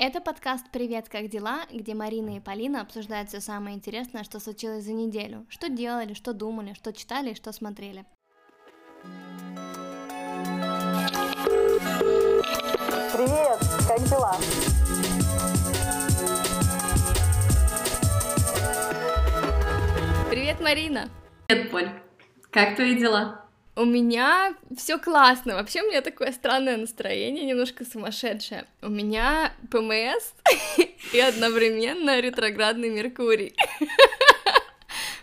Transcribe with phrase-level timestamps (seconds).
[0.00, 4.84] Это подкаст «Привет, как дела?», где Марина и Полина обсуждают все самое интересное, что случилось
[4.84, 8.04] за неделю, что делали, что думали, что читали и что смотрели.
[13.12, 13.58] Привет,
[13.88, 14.36] как дела?
[20.30, 21.08] Привет, Марина!
[21.48, 21.90] Привет, Поль.
[22.52, 23.47] Как твои дела?
[23.78, 25.54] У меня все классно.
[25.54, 28.64] Вообще у меня такое странное настроение, немножко сумасшедшее.
[28.82, 30.34] У меня ПМС
[31.12, 33.54] и одновременно ретроградный Меркурий.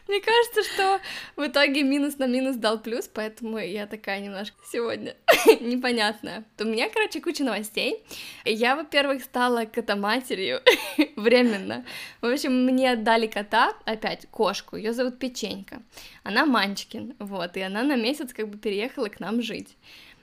[0.07, 0.99] Мне кажется, что
[1.35, 5.15] в итоге минус на минус дал плюс, поэтому я такая немножко сегодня
[5.59, 6.43] непонятная.
[6.59, 8.03] У меня, короче, куча новостей.
[8.45, 10.61] Я, во-первых, стала котоматерью
[11.15, 11.83] временно.
[12.21, 15.81] В общем, мне отдали кота, опять кошку, ее зовут Печенька.
[16.23, 19.75] Она Манчкин, вот, и она на месяц как бы переехала к нам жить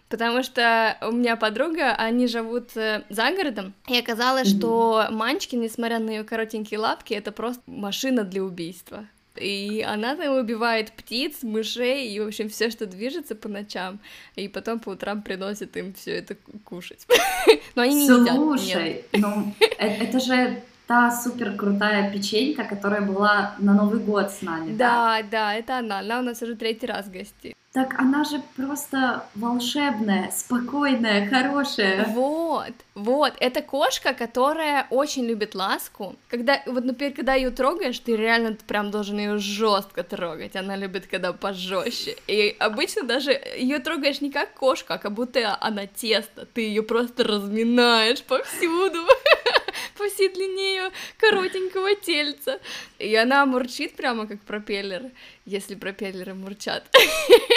[0.09, 4.59] потому что у меня подруга, они живут э, за городом, и оказалось, mm-hmm.
[4.59, 9.07] что Манчкин, несмотря на ее коротенькие лапки, это просто машина для убийства.
[9.37, 13.99] И она там убивает птиц, мышей и, в общем, все, что движется по ночам.
[14.37, 17.07] И потом по утрам приносит им все это кушать.
[17.75, 18.37] Но они не едят.
[18.37, 24.43] Слушай, ну э, это же та супер крутая печенька, которая была на Новый год с
[24.43, 24.77] нами.
[24.77, 26.01] Да, да, да, это она.
[26.01, 27.55] Она у нас уже третий раз гостит.
[27.73, 32.05] Так она же просто волшебная, спокойная, хорошая.
[32.05, 36.15] Вот, вот, это кошка, которая очень любит ласку.
[36.29, 40.55] Когда, вот, например, когда ее трогаешь, ты реально прям должен ее жестко трогать.
[40.55, 42.15] Она любит, когда пожестче.
[42.27, 46.45] И обычно даже ее трогаешь не как кошка, а как будто она тесто.
[46.45, 48.99] Ты ее просто разминаешь повсюду.
[49.97, 52.61] по всей длине ее коротенького тельца.
[52.99, 55.11] И она мурчит прямо как пропеллер,
[55.47, 56.85] если пропеллеры мурчат.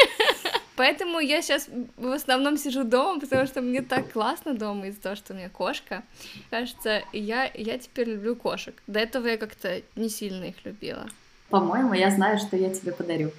[0.75, 5.15] Поэтому я сейчас в основном сижу дома, потому что мне так классно дома из-за того,
[5.15, 6.03] что у меня кошка.
[6.49, 8.75] Кажется, я, я теперь люблю кошек.
[8.87, 11.07] До этого я как-то не сильно их любила.
[11.49, 13.31] По-моему, я знаю, что я тебе подарю.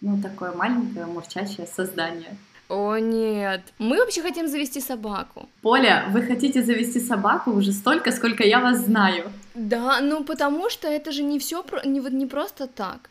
[0.00, 2.36] Ну, такое маленькое мурчащее создание.
[2.68, 5.48] О нет, мы вообще хотим завести собаку.
[5.60, 9.30] Поля, вы хотите завести собаку уже столько, сколько я вас знаю.
[9.54, 13.10] Да, ну потому что это же не все не вот не просто так.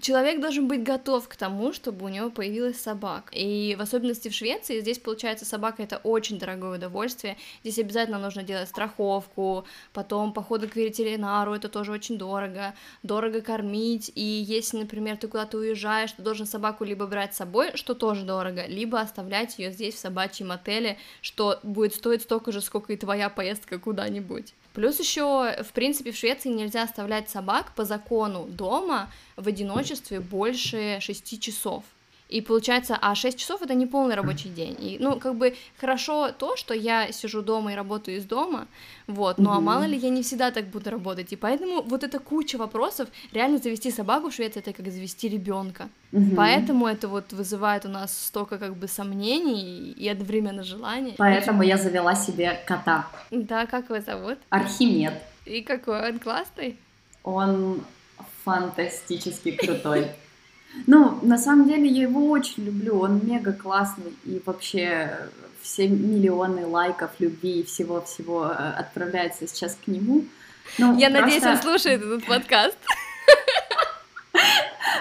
[0.00, 3.32] Человек должен быть готов к тому, чтобы у него появилась собака.
[3.32, 7.36] И в особенности в Швеции здесь получается собака это очень дорогое удовольствие.
[7.64, 12.74] Здесь обязательно нужно делать страховку, потом походы к ветеринару, это тоже очень дорого.
[13.02, 14.12] Дорого кормить.
[14.14, 18.24] И если, например, ты куда-то уезжаешь, ты должен собаку либо брать с собой, что тоже
[18.24, 22.96] дорого, либо оставлять ее здесь в собачьем отеле, что будет стоить столько же, сколько и
[22.96, 24.54] твоя поездка куда-нибудь.
[24.72, 30.98] Плюс еще, в принципе, в Швеции нельзя оставлять собак по закону дома в одиночестве больше
[31.00, 31.84] 6 часов.
[32.30, 34.76] И получается, а 6 часов это не полный рабочий день.
[34.78, 38.68] И, ну, как бы хорошо то, что я сижу дома и работаю из дома,
[39.08, 41.32] вот, ну, а мало ли я не всегда так буду работать.
[41.32, 45.88] И поэтому вот эта куча вопросов, реально завести собаку в Швеции, это как завести ребенка.
[46.12, 46.36] Mm-hmm.
[46.36, 51.14] Поэтому это вот вызывает у нас столько как бы сомнений и одновременно желаний.
[51.18, 53.08] Поэтому я завела себе кота.
[53.30, 54.38] Да, как его зовут?
[54.50, 55.14] Архимед.
[55.46, 56.76] И какой он классный?
[57.24, 57.80] Он
[58.44, 60.06] фантастически крутой.
[60.86, 65.28] Ну, на самом деле я его очень люблю, он мега классный, и вообще
[65.62, 70.24] все миллионы лайков, любви и всего-всего э, отправляются сейчас к нему.
[70.78, 71.26] Ну, я просто...
[71.26, 72.78] надеюсь, он слушает этот подкаст.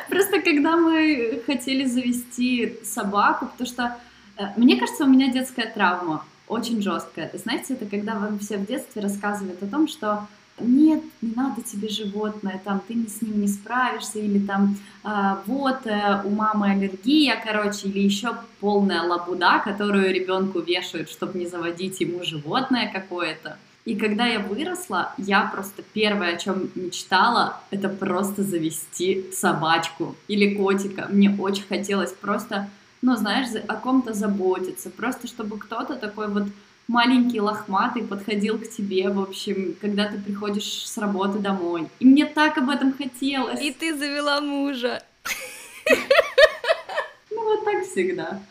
[0.09, 3.97] Просто когда мы хотели завести собаку, потому что,
[4.37, 7.31] э, мне кажется, у меня детская травма очень жесткая.
[7.33, 10.27] Знаете, это когда вам все в детстве рассказывают о том, что
[10.61, 15.85] нет, не надо тебе животное, там, ты с ним не справишься, или там, э, вот,
[15.85, 21.99] э, у мамы аллергия, короче, или еще полная лабуда, которую ребенку вешают, чтобы не заводить
[22.01, 23.57] ему животное какое-то.
[23.85, 30.53] И когда я выросла, я просто первое, о чем мечтала, это просто завести собачку или
[30.53, 31.07] котика.
[31.09, 32.69] Мне очень хотелось просто,
[33.01, 36.43] ну, знаешь, о ком-то заботиться, просто чтобы кто-то такой вот
[36.89, 41.87] маленький лохматый подходил к тебе, в общем, когда ты приходишь с работы домой.
[41.99, 43.61] И мне так об этом хотелось.
[43.61, 45.01] И ты завела мужа.
[47.31, 48.41] Ну вот так всегда.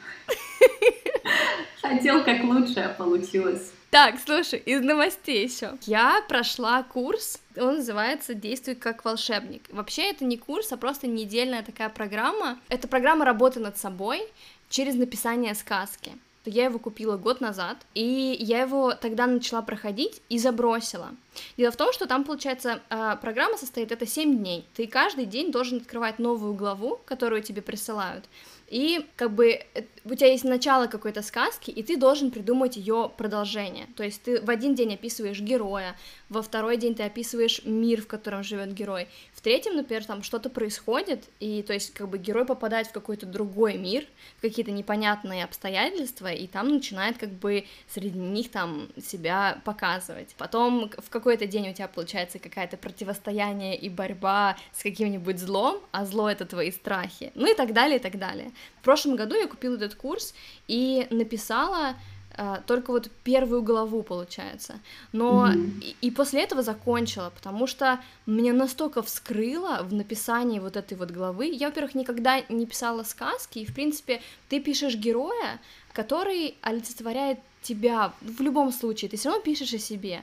[1.83, 3.73] Хотел как лучше, а получилось.
[3.91, 5.73] Так, слушай, из новостей еще.
[5.87, 9.63] Я прошла курс, он называется «Действуй как волшебник».
[9.71, 12.59] Вообще это не курс, а просто недельная такая программа.
[12.69, 14.21] Это программа работы над собой
[14.69, 16.13] через написание сказки
[16.49, 21.11] я его купила год назад, и я его тогда начала проходить и забросила.
[21.57, 24.67] Дело в том, что там, получается, а, программа состоит, это 7 дней.
[24.75, 28.25] Ты каждый день должен открывать новую главу, которую тебе присылают,
[28.69, 33.11] И как бы э, у тебя есть начало какой-то сказки, и ты должен придумать ее
[33.17, 33.87] продолжение.
[33.97, 35.97] То есть ты в один день описываешь героя,
[36.29, 40.51] во второй день ты описываешь мир, в котором живет герой, в третьем, например, там что-то
[40.51, 44.05] происходит, и то есть как бы герой попадает в какой-то другой мир,
[44.39, 50.35] в какие-то непонятные обстоятельства, и там начинает как бы среди них там себя показывать.
[50.39, 56.05] Потом в какой-то день у тебя получается какая-то противостояние и борьба с каким-нибудь злом, а
[56.05, 58.51] зло это твои страхи, ну и так далее, и так далее.
[58.81, 60.35] В прошлом году я купила этот курс
[60.69, 61.95] и написала
[62.37, 64.79] Uh, только вот первую главу, получается.
[65.11, 65.81] Но mm-hmm.
[65.81, 71.11] и, и после этого закончила, потому что меня настолько вскрыло в написании вот этой вот
[71.11, 71.47] главы.
[71.47, 75.59] Я, во-первых, никогда не писала сказки, и, в принципе, ты пишешь героя,
[75.93, 80.21] который олицетворяет тебя в любом случае, ты все равно пишешь о себе.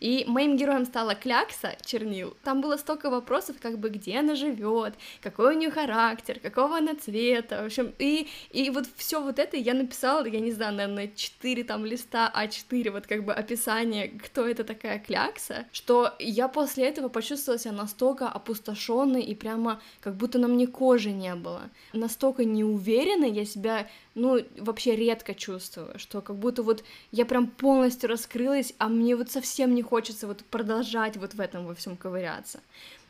[0.00, 2.36] И моим героем стала Клякса Чернил.
[2.44, 6.94] Там было столько вопросов, как бы где она живет, какой у нее характер, какого она
[6.94, 11.10] цвета, в общем, и, и вот все вот это я написала, я не знаю, наверное,
[11.14, 16.88] 4 там листа А4, вот как бы описание, кто это такая Клякса, что я после
[16.88, 21.70] этого почувствовала себя настолько опустошенной и прямо как будто на мне кожи не было.
[21.92, 26.82] Настолько неуверенной я себя ну, вообще редко чувствую, что как будто вот
[27.12, 31.66] я прям полностью раскрылась, а мне вот совсем не хочется вот продолжать вот в этом
[31.66, 32.60] во всем ковыряться.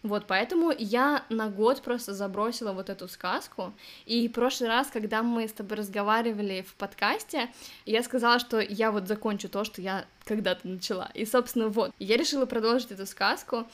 [0.03, 3.73] Вот, поэтому я на год просто забросила вот эту сказку,
[4.05, 7.49] и в прошлый раз, когда мы с тобой разговаривали в подкасте,
[7.87, 12.17] я сказала, что я вот закончу то, что я когда-то начала, и, собственно, вот, я
[12.17, 13.67] решила продолжить эту сказку,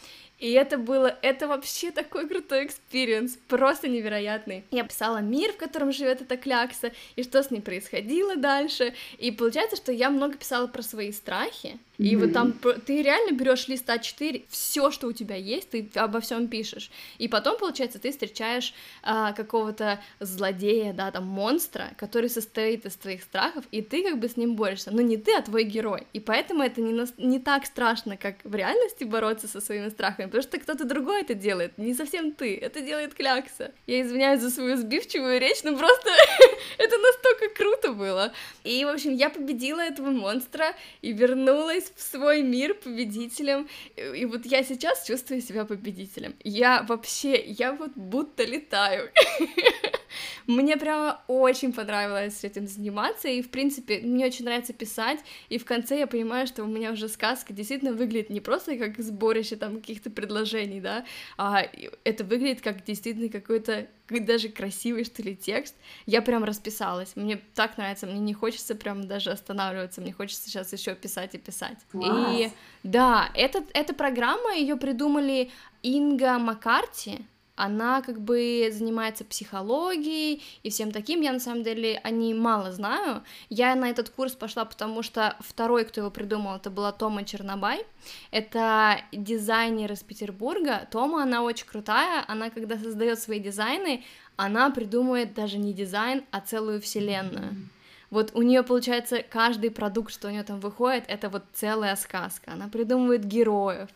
[0.43, 4.65] и это было, это вообще такой крутой experience, просто невероятный.
[4.73, 8.93] Я писала мир, в котором живет эта клякса, и что с ней происходило дальше.
[9.19, 11.79] И получается, что я много писала про свои страхи.
[11.99, 12.19] И mm-hmm.
[12.19, 12.53] вот там
[12.87, 16.91] ты реально берешь лист А4, все, что у тебя есть, ты обо всем пишешь.
[17.19, 23.23] И потом, получается, ты встречаешь а, какого-то злодея, да, там монстра, который состоит из твоих
[23.23, 24.91] страхов, и ты как бы с ним борешься.
[24.91, 26.07] Но не ты, а твой герой.
[26.13, 27.07] И поэтому это не, на...
[27.19, 31.35] не так страшно, как в реальности бороться со своими страхами потому что кто-то другой это
[31.35, 33.73] делает, не совсем ты, это делает Клякса.
[33.87, 36.11] Я извиняюсь за свою сбивчивую речь, но просто
[36.79, 38.33] это настолько круто было.
[38.65, 44.47] И, в общем, я победила этого монстра и вернулась в свой мир победителем, и вот
[44.47, 46.35] я сейчас чувствую себя победителем.
[46.45, 49.11] Я вообще, я вот будто летаю.
[50.47, 55.65] Мне прямо очень понравилось этим заниматься, и, в принципе, мне очень нравится писать, и в
[55.65, 59.77] конце я понимаю, что у меня уже сказка действительно выглядит не просто как сборище там
[59.77, 61.05] каких-то предложений, да,
[61.37, 61.65] а
[62.05, 63.89] это выглядит как действительно какой-то
[64.21, 65.75] даже красивый, что ли, текст.
[66.07, 67.17] Я прям расписалась.
[67.17, 71.39] Мне так нравится, мне не хочется прям даже останавливаться, мне хочется сейчас еще писать и
[71.39, 71.79] писать.
[71.91, 72.29] Класс.
[72.31, 72.51] И
[72.83, 75.51] да, этот, эта программа, ее придумали
[75.83, 81.21] Инга Маккарти, она как бы занимается психологией и всем таким.
[81.21, 83.23] Я на самом деле о ней мало знаю.
[83.51, 87.85] Я на этот курс пошла, потому что второй, кто его придумал, это была Тома Чернобай.
[88.31, 90.89] Это дизайнер из Петербурга.
[90.91, 92.25] Тома, она очень крутая.
[92.27, 94.03] Она, когда создает свои дизайны,
[94.37, 97.69] она придумывает даже не дизайн, а целую вселенную.
[98.13, 102.53] Вот у нее получается каждый продукт, что у нее там выходит, это вот целая сказка.
[102.53, 103.89] Она придумывает героев,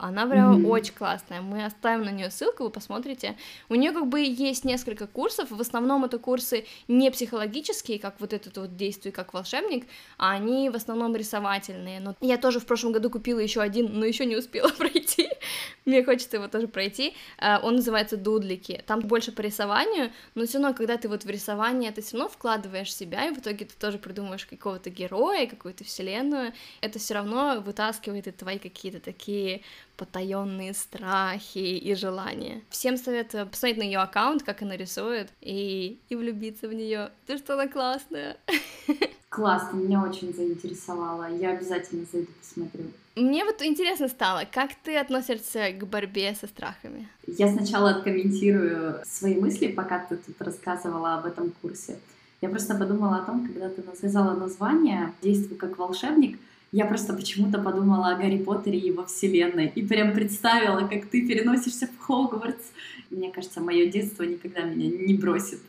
[0.00, 0.68] она прям mm-hmm.
[0.68, 1.40] очень классная.
[1.40, 3.36] Мы оставим на нее ссылку, вы посмотрите.
[3.68, 5.50] У нее как бы есть несколько курсов.
[5.50, 9.86] В основном это курсы не психологические, как вот этот вот действие как волшебник,
[10.16, 12.00] а они в основном рисовательные.
[12.00, 15.28] Но я тоже в прошлом году купила еще один, но еще не успела пройти.
[15.84, 17.14] Мне хочется его тоже пройти.
[17.38, 18.82] А, он называется Дудлики.
[18.86, 22.30] Там больше по рисованию, но все равно, когда ты вот в рисование, ты все равно
[22.30, 26.52] вкладываешь себя, и в итоге ты тоже придумываешь какого-то героя, какую-то вселенную.
[26.80, 29.62] Это все равно вытаскивает и твои какие-то такие
[29.96, 32.62] потаенные страхи и желания.
[32.70, 37.10] Всем советую посмотреть на ее аккаунт, как она рисует, и, и влюбиться в нее.
[37.26, 38.38] Ты что она классная.
[39.30, 41.32] Классно, меня очень заинтересовало.
[41.32, 42.86] Я обязательно зайду посмотрю.
[43.14, 47.08] Мне вот интересно стало, как ты относишься к борьбе со страхами?
[47.28, 52.00] Я сначала откомментирую свои мысли, пока ты тут рассказывала об этом курсе.
[52.40, 56.38] Я просто подумала о том, когда ты сказала название «Действуй как волшебник»,
[56.72, 59.72] я просто почему-то подумала о Гарри Поттере и его вселенной.
[59.74, 62.64] И прям представила, как ты переносишься в Хогвартс.
[63.10, 65.60] Мне кажется, мое детство никогда меня не бросит.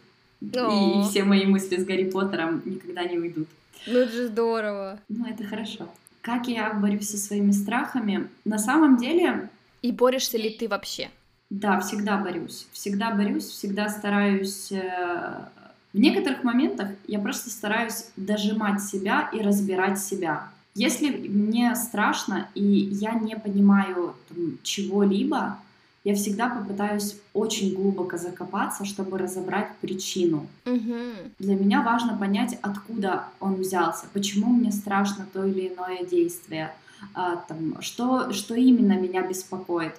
[0.42, 3.48] И все мои мысли с Гарри Поттером никогда не уйдут.
[3.88, 5.00] Ну это же здорово.
[5.10, 5.88] Ну это хорошо.
[6.22, 8.28] Как я борюсь со своими страхами?
[8.46, 9.50] На самом деле...
[9.82, 11.10] И борешься ли ты вообще?
[11.50, 12.68] Да, всегда борюсь.
[12.72, 14.72] Всегда борюсь, всегда стараюсь...
[14.72, 15.46] Э,
[15.94, 20.48] в некоторых моментах я просто стараюсь дожимать себя и разбирать себя.
[20.74, 24.16] Если мне страшно и я не понимаю
[24.64, 25.58] чего-либо,
[26.04, 30.48] я всегда попытаюсь очень глубоко закопаться, чтобы разобрать причину.
[30.66, 30.96] Угу.
[31.40, 36.74] Для меня важно понять, откуда он взялся, почему мне страшно то или иное действие,
[37.14, 39.96] а, там, что, что именно меня беспокоит.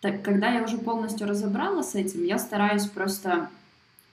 [0.00, 3.48] Так, когда я уже полностью разобралась с этим, я стараюсь просто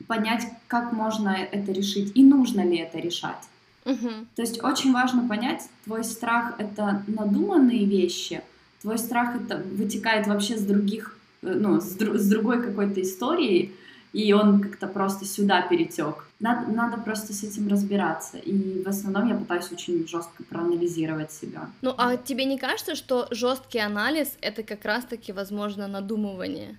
[0.07, 3.43] понять, как можно это решить и нужно ли это решать.
[3.85, 4.09] Угу.
[4.35, 8.41] То есть очень важно понять, твой страх это надуманные вещи,
[8.81, 13.73] твой страх это вытекает вообще с других, ну, с, дру, с другой какой-то истории,
[14.11, 16.27] и он как-то просто сюда перетек.
[16.39, 18.37] Надо, надо просто с этим разбираться.
[18.37, 21.69] И в основном я пытаюсь очень жестко проанализировать себя.
[21.81, 26.77] Ну, а тебе не кажется, что жесткий анализ это как раз-таки, возможно, надумывание?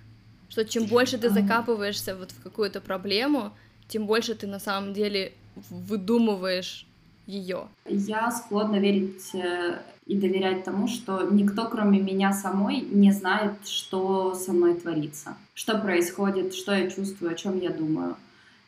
[0.49, 3.53] Что чем больше ты закапываешься вот в какую-то проблему,
[3.87, 5.33] тем больше ты на самом деле
[5.69, 6.85] выдумываешь
[7.25, 7.67] ее.
[7.85, 14.33] Я склонна верить э, и доверять тому, что никто, кроме меня самой, не знает, что
[14.33, 18.15] со мной творится, что происходит, что я чувствую, о чем я думаю.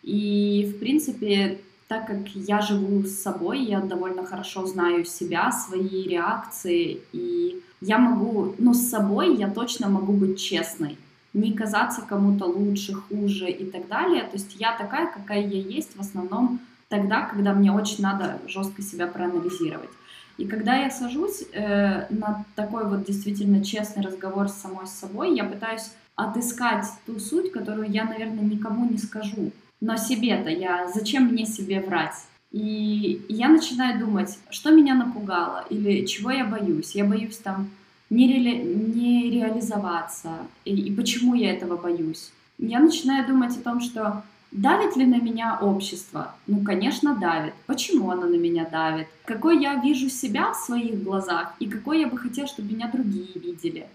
[0.03, 6.03] И, в принципе, так как я живу с собой, я довольно хорошо знаю себя, свои
[6.03, 10.97] реакции, и я могу, ну, с собой я точно могу быть честной
[11.33, 14.23] не казаться кому-то лучше, хуже и так далее.
[14.23, 16.59] То есть я такая, какая я есть в основном
[16.89, 19.89] тогда, когда мне очень надо жестко себя проанализировать.
[20.37, 25.43] И когда я сажусь э, на такой вот действительно честный разговор с самой собой, я
[25.43, 29.51] пытаюсь отыскать ту суть, которую я, наверное, никому не скажу.
[29.81, 30.89] Но себе-то я...
[30.93, 32.15] Зачем мне себе врать?
[32.51, 36.95] И я начинаю думать, что меня напугало или чего я боюсь.
[36.95, 37.69] Я боюсь там
[38.09, 42.31] не, ре, не реализоваться, и, и почему я этого боюсь.
[42.59, 46.35] Я начинаю думать о том, что давит ли на меня общество?
[46.47, 47.53] Ну, конечно, давит.
[47.65, 49.07] Почему оно на меня давит?
[49.25, 53.27] Какой я вижу себя в своих глазах, и какой я бы хотела, чтобы меня другие
[53.35, 53.87] видели.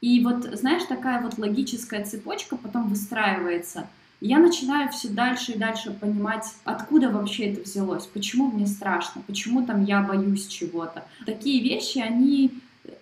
[0.00, 3.86] И вот, знаешь, такая вот логическая цепочка потом выстраивается.
[4.20, 9.64] Я начинаю все дальше и дальше понимать, откуда вообще это взялось, почему мне страшно, почему
[9.64, 11.04] там я боюсь чего-то.
[11.24, 12.50] Такие вещи, они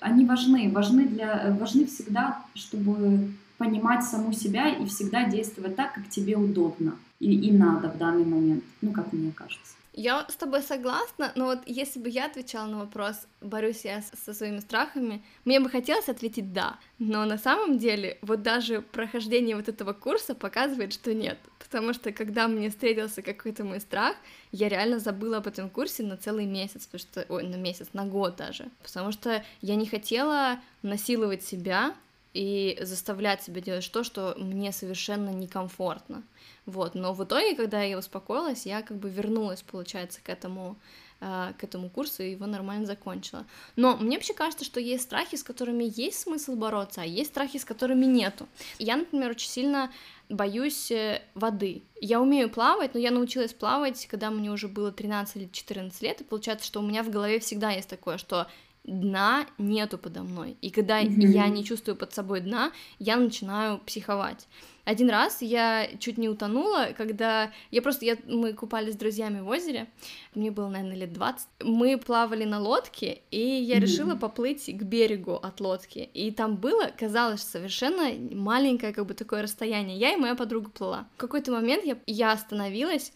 [0.00, 6.08] они важны, важны, для, важны всегда, чтобы понимать саму себя и всегда действовать так, как
[6.08, 9.74] тебе удобно и, и надо в данный момент, ну, как мне кажется.
[10.00, 14.32] Я с тобой согласна, но вот если бы я отвечала на вопрос, борюсь я со
[14.32, 19.68] своими страхами, мне бы хотелось ответить «да», но на самом деле вот даже прохождение вот
[19.68, 24.14] этого курса показывает, что нет, потому что когда мне встретился какой-то мой страх,
[24.52, 28.06] я реально забыла об этом курсе на целый месяц, потому что, ой, на месяц, на
[28.06, 31.92] год даже, потому что я не хотела насиловать себя
[32.34, 36.22] и заставлять себя делать то, что мне совершенно некомфортно.
[36.66, 40.76] Вот, но в итоге, когда я успокоилась, я как бы вернулась, получается, к этому
[41.20, 43.46] э, к этому курсу и его нормально закончила.
[43.76, 47.58] Но мне вообще кажется, что есть страхи, с которыми есть смысл бороться, а есть страхи,
[47.58, 48.46] с которыми нету.
[48.78, 49.90] Я, например, очень сильно
[50.28, 51.82] боюсь э, воды.
[52.00, 56.20] Я умею плавать, но я научилась плавать, когда мне уже было 13 или 14 лет,
[56.20, 58.46] и получается, что у меня в голове всегда есть такое, что
[58.88, 60.56] дна нету подо мной.
[60.62, 61.26] И когда mm-hmm.
[61.26, 64.48] я не чувствую под собой дна, я начинаю психовать.
[64.84, 69.48] Один раз я чуть не утонула, когда я просто, я, мы купались с друзьями в
[69.48, 69.86] озере,
[70.34, 73.80] мне было, наверное, лет 20, мы плавали на лодке, и я mm-hmm.
[73.80, 79.42] решила поплыть к берегу от лодки, и там было, казалось, совершенно маленькое как бы такое
[79.42, 81.06] расстояние, я и моя подруга плыла.
[81.16, 83.12] В какой-то момент я, я остановилась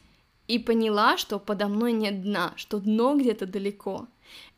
[0.49, 4.09] и поняла, что подо мной нет дна, что дно где-то далеко.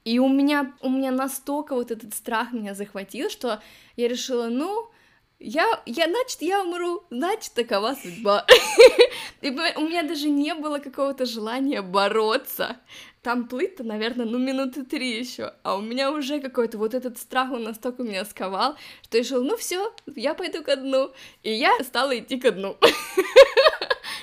[0.04, 3.62] И у меня, у меня настолько вот этот страх меня захватил, что
[3.96, 4.90] я решила, ну,
[5.38, 8.46] я, я, значит, я умру, значит, такова судьба.
[9.40, 12.78] И у меня даже не было какого-то желания бороться.
[13.22, 17.50] Там плыть-то, наверное, ну минуты три еще, а у меня уже какой-то вот этот страх,
[17.52, 21.10] он настолько меня сковал, что я решила, ну все, я пойду ко дну.
[21.42, 22.76] И я стала идти ко дну.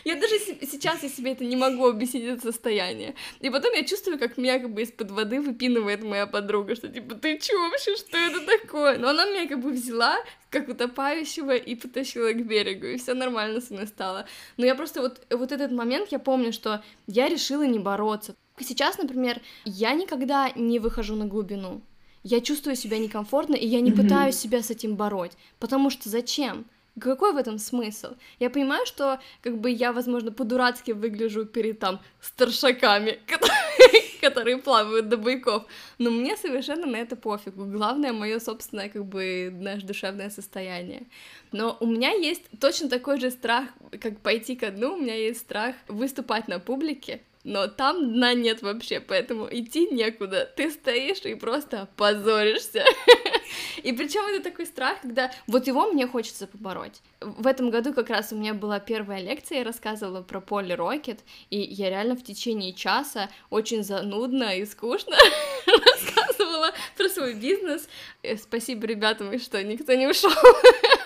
[0.03, 3.15] Я даже сейчас я себе это не могу объяснить, это состояние.
[3.39, 7.15] И потом я чувствую, как меня как бы из-под воды выпинывает моя подруга, что типа,
[7.15, 8.97] ты чё вообще, что это такое?
[8.97, 10.17] Но она меня как бы взяла,
[10.49, 14.27] как утопающего, и потащила к берегу, и все нормально со мной стало.
[14.57, 18.35] Но я просто вот, вот этот момент, я помню, что я решила не бороться.
[18.59, 21.81] Сейчас, например, я никогда не выхожу на глубину.
[22.23, 24.01] Я чувствую себя некомфортно, и я не mm-hmm.
[24.01, 25.31] пытаюсь себя с этим бороть.
[25.59, 26.65] Потому что зачем?
[26.99, 28.15] Какой в этом смысл?
[28.39, 33.19] Я понимаю, что как бы я, возможно, по-дурацки выгляжу перед там старшаками,
[34.21, 35.63] которые, плавают до бойков,
[35.97, 37.65] но мне совершенно на это пофигу.
[37.65, 41.07] Главное мое собственное, как бы, наше душевное состояние.
[41.53, 43.69] Но у меня есть точно такой же страх,
[43.99, 48.61] как пойти ко дну, у меня есть страх выступать на публике, но там дна нет
[48.61, 50.51] вообще, поэтому идти некуда.
[50.55, 52.83] Ты стоишь и просто позоришься.
[53.83, 57.01] И причем это такой страх, когда вот его мне хочется побороть.
[57.19, 61.19] В этом году как раз у меня была первая лекция, я рассказывала про Поли Рокет,
[61.49, 65.15] и я реально в течение часа очень занудно и скучно
[65.65, 67.87] рассказывала про свой бизнес.
[68.23, 70.31] Э, спасибо ребятам, что никто не ушел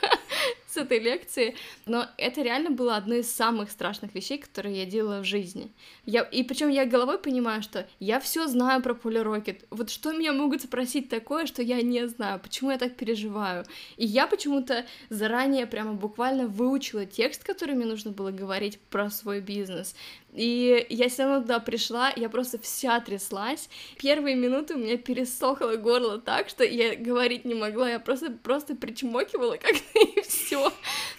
[0.75, 1.55] с этой лекции,
[1.85, 5.71] но это реально было одно из самых страшных вещей, которые я делала в жизни.
[6.05, 9.65] Я, и причем я головой понимаю, что я все знаю про Полирокет.
[9.69, 13.65] Вот что меня могут спросить такое, что я не знаю, почему я так переживаю.
[13.97, 19.39] И я почему-то заранее прямо буквально выучила текст, который мне нужно было говорить про свой
[19.39, 19.95] бизнес.
[20.35, 23.69] И я все равно туда пришла, я просто вся тряслась.
[23.97, 28.75] Первые минуты у меня пересохло горло так, что я говорить не могла, я просто, просто
[28.75, 30.71] причмокивала как-то и все.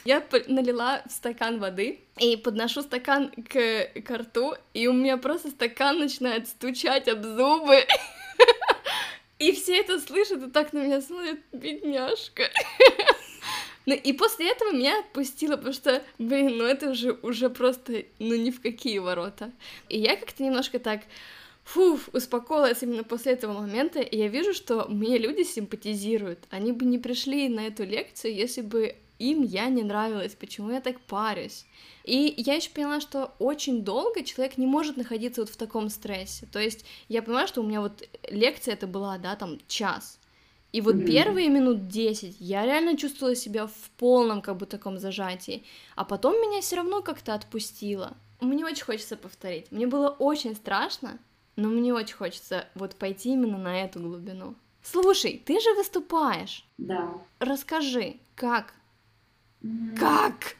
[0.04, 5.48] Я налила в стакан воды и подношу стакан к, к рту, и у меня просто
[5.48, 7.86] стакан начинает стучать об зубы.
[9.38, 12.44] И все это слышат и так на меня смотрят, бедняжка.
[13.86, 18.34] Ну и после этого меня отпустило, потому что, блин, ну это уже, уже просто, ну
[18.34, 19.52] ни в какие ворота.
[19.88, 21.02] И я как-то немножко так,
[21.62, 26.40] фуф, успокоилась именно после этого момента, и я вижу, что мне люди симпатизируют.
[26.50, 30.80] Они бы не пришли на эту лекцию, если бы им я не нравилась, почему я
[30.80, 31.64] так парюсь.
[32.04, 36.46] И я еще поняла, что очень долго человек не может находиться вот в таком стрессе.
[36.52, 40.18] То есть я понимаю, что у меня вот лекция это была, да, там час.
[40.76, 41.06] И вот mm-hmm.
[41.06, 45.64] первые минут 10 я реально чувствовала себя в полном как бы таком зажатии,
[45.94, 48.14] а потом меня все равно как-то отпустило.
[48.42, 49.72] Мне очень хочется повторить.
[49.72, 51.18] Мне было очень страшно,
[51.56, 54.54] но мне очень хочется вот пойти именно на эту глубину.
[54.82, 56.62] Слушай, ты же выступаешь.
[56.76, 57.10] Да.
[57.38, 58.74] Расскажи, как?
[59.62, 59.96] Mm.
[59.98, 60.56] Как?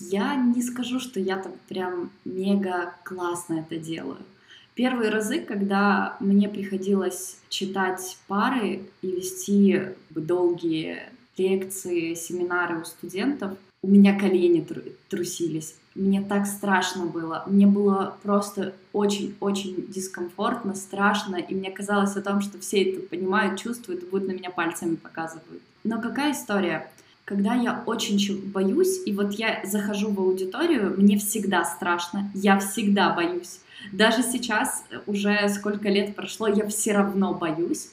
[0.00, 4.24] Я не скажу, что я так прям мега классно это делаю.
[4.74, 11.02] Первые разы, когда мне приходилось читать пары и вести долгие
[11.36, 14.66] лекции, семинары у студентов, у меня колени
[15.08, 15.74] трусились.
[15.94, 17.44] Мне так страшно было.
[17.46, 23.58] Мне было просто очень-очень дискомфортно, страшно, и мне казалось о том, что все это понимают,
[23.58, 25.62] чувствуют будут на меня пальцами показывают.
[25.82, 26.90] Но какая история?
[27.24, 33.14] Когда я очень боюсь, и вот я захожу в аудиторию, мне всегда страшно, я всегда
[33.14, 33.60] боюсь.
[33.92, 37.90] Даже сейчас, э, уже сколько лет прошло, я все равно боюсь.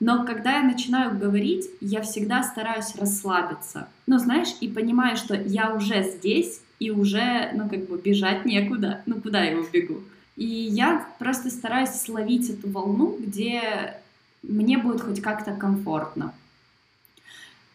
[0.00, 3.88] Но когда я начинаю говорить, я всегда стараюсь расслабиться.
[4.06, 9.02] Ну, знаешь, и понимаю, что я уже здесь, и уже, ну, как бы бежать некуда.
[9.06, 10.02] Ну, куда я убегу?
[10.36, 14.00] И я просто стараюсь словить эту волну, где
[14.42, 16.32] мне будет хоть как-то комфортно.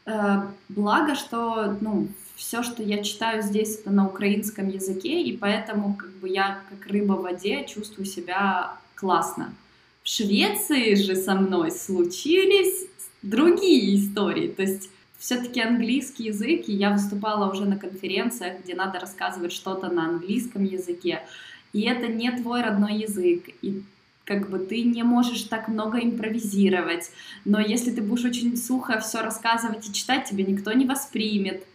[0.06, 5.96] Э, благо, что, ну, все, что я читаю здесь, это на украинском языке, и поэтому
[5.96, 9.54] как бы я как рыба в воде чувствую себя классно.
[10.04, 12.88] В Швеции же со мной случились
[13.22, 19.00] другие истории, то есть все-таки английский язык, и я выступала уже на конференциях, где надо
[19.00, 21.22] рассказывать что-то на английском языке,
[21.72, 23.84] и это не твой родной язык, и
[24.26, 27.12] как бы ты не можешь так много импровизировать,
[27.46, 31.66] но если ты будешь очень сухо все рассказывать и читать, тебя никто не воспримет.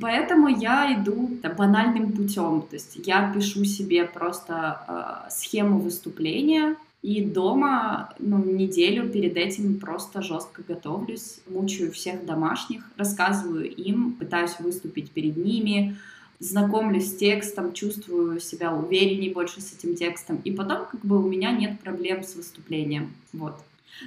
[0.00, 2.62] Поэтому я иду да, банальным путем.
[2.62, 9.78] То есть я пишу себе просто э, схему выступления, и дома ну, неделю перед этим
[9.78, 15.96] просто жестко готовлюсь, мучаю всех домашних, рассказываю им, пытаюсь выступить перед ними,
[16.40, 21.28] знакомлюсь с текстом, чувствую себя увереннее больше с этим текстом, и потом как бы у
[21.28, 23.12] меня нет проблем с выступлением.
[23.32, 23.54] Вот.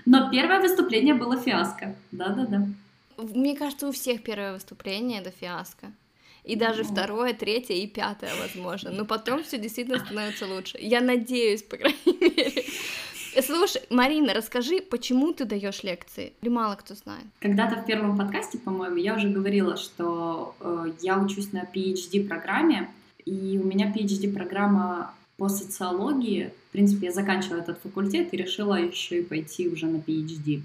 [0.06, 1.96] Но первое выступление было фиаско.
[2.12, 2.68] Да-да-да.
[3.22, 5.92] Мне кажется, у всех первое выступление это фиаско.
[6.44, 6.90] И даже ну.
[6.90, 8.92] второе, третье и пятое, возможно.
[8.92, 10.78] Но потом все действительно становится лучше.
[10.82, 12.64] Я надеюсь, по крайней мере.
[13.42, 16.34] Слушай, Марина, расскажи, почему ты даешь лекции?
[16.42, 17.26] Или мало кто знает?
[17.40, 22.90] Когда-то в первом подкасте, по-моему, я уже говорила, что э, я учусь на PhD-программе,
[23.26, 26.52] и у меня PhD-программа по социологии.
[26.70, 30.62] В принципе, я заканчивала этот факультет и решила еще и пойти уже на PhD.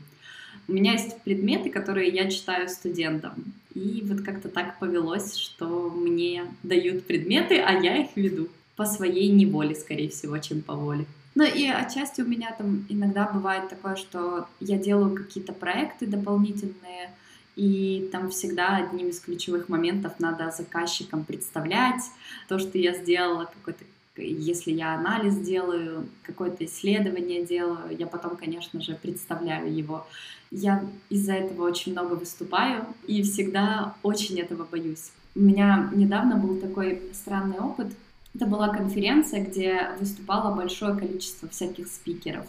[0.68, 3.52] У меня есть предметы, которые я читаю студентам.
[3.74, 9.28] И вот как-то так повелось, что мне дают предметы, а я их веду по своей
[9.28, 11.06] неволе, скорее всего, чем по воле.
[11.34, 17.10] Ну и отчасти у меня там иногда бывает такое, что я делаю какие-то проекты дополнительные,
[17.56, 22.02] и там всегда одним из ключевых моментов надо заказчикам представлять
[22.48, 23.84] то, что я сделала, какой-то
[24.22, 30.06] если я анализ делаю, какое-то исследование делаю, я потом, конечно же, представляю его.
[30.50, 35.10] Я из-за этого очень много выступаю и всегда очень этого боюсь.
[35.34, 37.88] У меня недавно был такой странный опыт.
[38.34, 42.46] Это была конференция, где выступало большое количество всяких спикеров.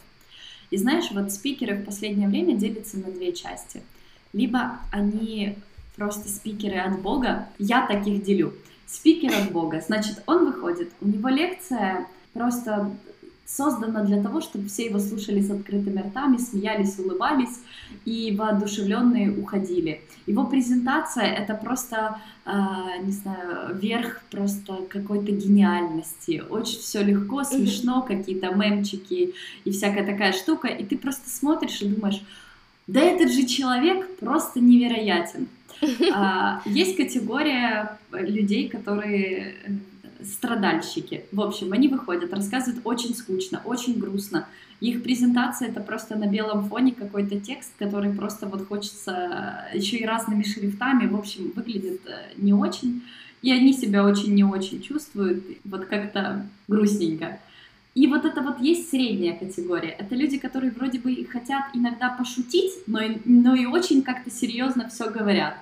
[0.69, 3.81] И знаешь, вот спикеры в последнее время делятся на две части.
[4.33, 5.57] Либо они
[5.95, 8.53] просто спикеры от Бога, я таких делю.
[8.87, 12.89] Спикер от Бога, значит, он выходит, у него лекция просто
[13.47, 17.59] создана для того, чтобы все его слушали с открытыми ртами, смеялись, улыбались
[18.03, 20.01] и воодушевленные уходили.
[20.25, 22.51] Его презентация это просто, э,
[23.03, 26.43] не знаю, верх просто какой-то гениальности.
[26.49, 30.67] Очень все легко, смешно, какие-то мемчики и всякая такая штука.
[30.67, 32.21] И ты просто смотришь и думаешь,
[32.85, 35.47] да этот же человек просто невероятен.
[36.13, 39.55] А, есть категория людей, которые
[40.23, 41.25] страдальщики.
[41.31, 44.47] В общем, они выходят, рассказывают очень скучно, очень грустно.
[44.79, 50.05] Их презентация это просто на белом фоне какой-то текст, который просто вот хочется еще и
[50.05, 51.07] разными шрифтами.
[51.07, 53.03] В общем, выглядит э, не очень.
[53.41, 57.39] И они себя очень не очень чувствуют, вот как-то грустненько.
[57.95, 59.89] И вот это вот есть средняя категория.
[59.89, 65.09] Это люди, которые вроде бы хотят иногда пошутить, но, но и очень как-то серьезно все
[65.09, 65.55] говорят.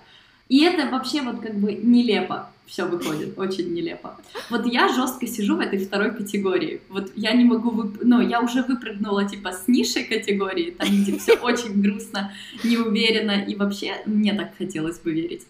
[0.47, 4.17] И это вообще вот как бы нелепо все выходит, очень нелепо.
[4.49, 6.81] Вот я жестко сижу в этой второй категории.
[6.89, 7.99] Вот я не могу, вып...
[8.03, 13.55] ну, я уже выпрыгнула типа с низшей категории, там, где все очень грустно, неуверенно, и
[13.55, 15.43] вообще мне так хотелось бы верить.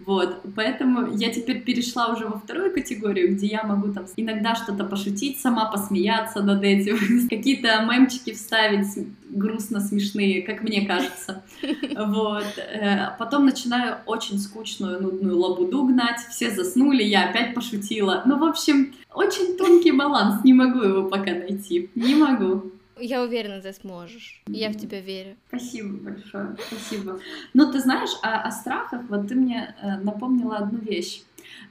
[0.00, 4.84] Вот, поэтому я теперь перешла уже во вторую категорию, где я могу там иногда что-то
[4.84, 8.86] пошутить, сама посмеяться над этим, какие-то мемчики вставить
[9.32, 11.42] грустно смешные, как мне кажется.
[12.12, 12.58] Вот.
[12.58, 18.22] Э, потом начинаю очень скучную, нудную лабуду гнать, все заснули, я опять пошутила.
[18.26, 22.72] Ну, в общем, очень тонкий баланс, не могу его пока найти, не могу.
[22.98, 24.42] Я уверена, ты сможешь.
[24.46, 25.36] Я в тебя верю.
[25.48, 27.18] Спасибо большое, спасибо.
[27.54, 31.22] Ну, ты знаешь, о, о страхах, вот ты мне э, напомнила одну вещь.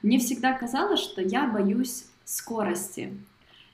[0.02, 3.12] Мне всегда казалось, что я боюсь скорости.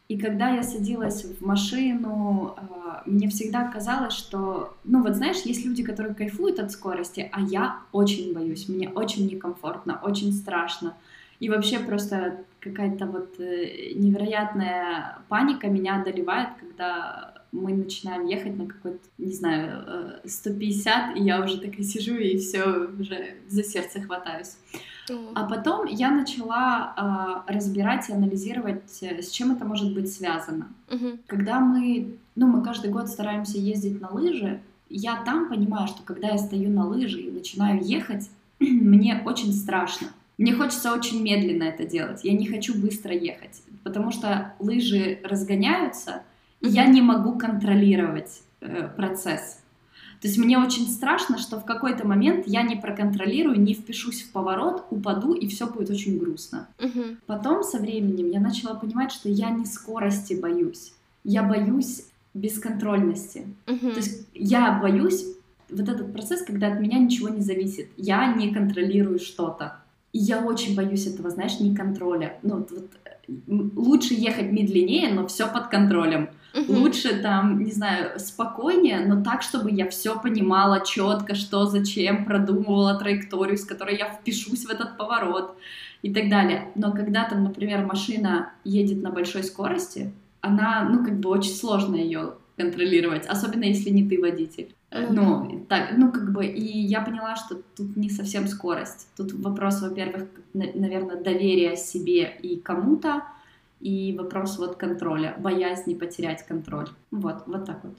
[0.08, 5.66] И когда я садилась в машину, а, мне всегда казалось, что, ну вот знаешь, есть
[5.66, 10.96] люди, которые кайфуют от скорости, а я очень боюсь, мне очень некомфортно, очень страшно.
[11.40, 18.66] И вообще просто какая-то вот э, невероятная паника меня одолевает, когда мы начинаем ехать на
[18.66, 22.64] какой-то, не знаю, 150, э, и я уже такая сижу и все
[22.98, 24.56] уже за сердце хватаюсь.
[25.34, 30.68] А потом я начала э, разбирать и анализировать, э, с чем это может быть связано.
[30.90, 31.18] Угу.
[31.26, 36.28] Когда мы, ну, мы каждый год стараемся ездить на лыжи, я там понимаю, что когда
[36.28, 38.28] я стою на лыжи и начинаю ехать,
[38.60, 40.08] мне очень страшно.
[40.38, 42.20] Мне хочется очень медленно это делать.
[42.22, 46.22] Я не хочу быстро ехать, потому что лыжи разгоняются,
[46.60, 49.60] и я не могу контролировать э, процесс.
[50.20, 54.32] То есть мне очень страшно, что в какой-то момент я не проконтролирую, не впишусь в
[54.32, 56.68] поворот, упаду, и все будет очень грустно.
[56.82, 57.16] Угу.
[57.26, 62.04] Потом со временем я начала понимать, что я не скорости боюсь, я боюсь
[62.34, 63.46] бесконтрольности.
[63.66, 63.90] Угу.
[63.90, 65.24] То есть я боюсь
[65.70, 69.76] вот этот процесс, когда от меня ничего не зависит, я не контролирую что-то.
[70.12, 72.38] И я очень боюсь этого, знаешь, не контроля.
[72.42, 72.90] Ну, вот, вот
[73.76, 76.30] лучше ехать медленнее, но все под контролем.
[76.54, 76.72] Угу.
[76.72, 82.98] Лучше там, не знаю, спокойнее, но так, чтобы я все понимала четко, что, зачем, продумывала
[82.98, 85.56] траекторию, с которой я впишусь в этот поворот
[86.02, 86.70] и так далее.
[86.74, 91.96] Но когда там, например, машина едет на большой скорости, она, ну, как бы очень сложно
[91.96, 94.74] ее контролировать, особенно если не ты водитель.
[94.90, 99.08] Ну, ну, так, ну, как бы, и я поняла, что тут не совсем скорость.
[99.16, 103.22] Тут вопрос, во-первых, наверное, доверия себе и кому-то,
[103.80, 106.88] и вопрос вот контроля, боязни потерять контроль.
[107.10, 107.96] Вот, вот так вот.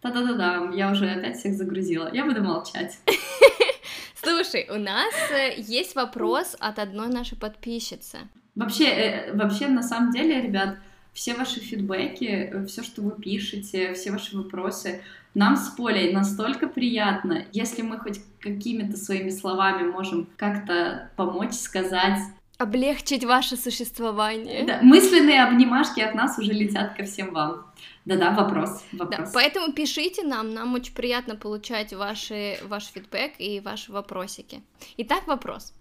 [0.00, 2.10] Та-да-да-да, я уже опять всех загрузила.
[2.12, 2.98] Я буду молчать.
[4.16, 8.18] Слушай, у нас э, есть вопрос от одной нашей подписчицы.
[8.54, 10.76] Вообще, э, вообще, на самом деле, ребят,
[11.12, 15.02] все ваши фидбэки, э, все, что вы пишете, все ваши вопросы,
[15.34, 22.18] нам с Полей настолько приятно, если мы хоть какими-то своими словами можем как-то помочь сказать,
[22.62, 24.64] облегчить ваше существование.
[24.64, 27.66] Да, мысленные обнимашки от нас уже летят ко всем вам.
[28.04, 28.82] Да-да, вопрос.
[28.92, 29.18] вопрос.
[29.18, 34.62] Да, поэтому пишите нам, нам очень приятно получать ваши, ваш фидбэк и ваши вопросики.
[34.96, 35.72] Итак, вопрос.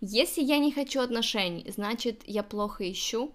[0.00, 3.32] Если я не хочу отношений, значит, я плохо ищу?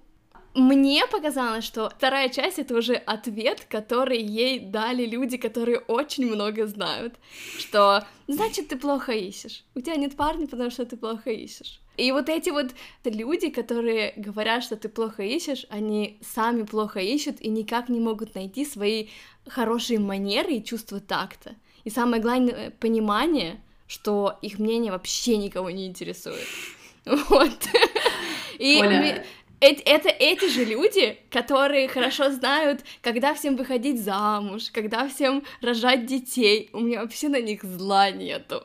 [0.56, 6.66] Мне показалось, что вторая часть это уже ответ, который ей дали люди, которые очень много
[6.66, 7.16] знают,
[7.58, 9.66] что значит ты плохо ищешь.
[9.76, 11.82] У тебя нет парня, потому что ты плохо ищешь.
[11.98, 12.72] И вот эти вот
[13.04, 18.36] люди, которые говорят, что ты плохо ищешь, они сами плохо ищут и никак не могут
[18.36, 19.08] найти свои
[19.48, 21.56] хорошие манеры и чувство такта.
[21.84, 26.48] И самое главное понимание, что их мнение вообще никого не интересует.
[27.06, 27.60] Вот.
[28.58, 28.82] И
[29.60, 36.06] это, это эти же люди, которые хорошо знают, когда всем выходить замуж, когда всем рожать
[36.06, 36.70] детей.
[36.74, 38.64] У меня вообще на них зла нету.